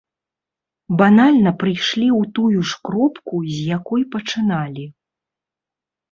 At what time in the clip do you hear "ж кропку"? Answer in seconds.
2.71-3.41